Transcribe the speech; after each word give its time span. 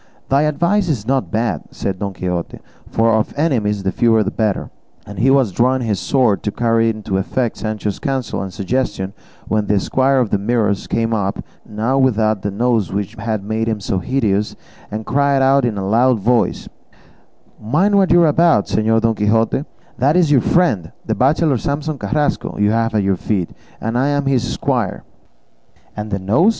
"Thy 0.29 0.41
advice 0.49 0.89
is 0.89 1.05
not 1.07 1.29
bad," 1.29 1.61
said 1.69 1.99
Don 1.99 2.13
Quixote, 2.13 2.57
"for 2.89 3.13
of 3.13 3.35
enemies 3.37 3.83
the 3.83 3.91
fewer 3.91 4.23
the 4.23 4.31
better;" 4.31 4.71
and 5.05 5.19
he 5.19 5.29
was 5.29 5.51
drawing 5.51 5.83
his 5.83 5.99
sword 5.99 6.41
to 6.41 6.51
carry 6.51 6.89
into 6.89 7.19
effect 7.19 7.57
Sancho's 7.57 7.99
counsel 7.99 8.41
and 8.41 8.51
suggestion, 8.51 9.13
when 9.47 9.67
the 9.67 9.79
squire 9.79 10.17
of 10.17 10.31
the 10.31 10.39
Mirrors 10.39 10.87
came 10.87 11.13
up, 11.13 11.45
now 11.69 11.99
without 11.99 12.41
the 12.41 12.49
nose 12.49 12.91
which 12.91 13.13
had 13.13 13.43
made 13.43 13.67
him 13.67 13.79
so 13.79 13.99
hideous, 13.99 14.55
and 14.89 15.05
cried 15.05 15.43
out 15.43 15.65
in 15.65 15.77
a 15.77 15.87
loud 15.87 16.19
voice, 16.19 16.67
"Mind 17.61 17.93
what 17.93 18.11
you 18.11 18.23
are 18.23 18.27
about, 18.27 18.65
Señor 18.65 19.01
Don 19.01 19.13
Quixote; 19.13 19.65
that 19.99 20.15
is 20.15 20.31
your 20.31 20.41
friend, 20.41 20.91
the 21.05 21.13
bachelor 21.13 21.59
Samson 21.59 21.99
Carrasco, 21.99 22.57
you 22.57 22.71
have 22.71 22.95
at 22.95 23.03
your 23.03 23.17
feet, 23.17 23.51
and 23.79 23.95
I 23.95 24.07
am 24.07 24.25
his 24.25 24.51
squire." 24.51 25.03
"And 25.95 26.09
the 26.09 26.17
nose?" 26.17 26.49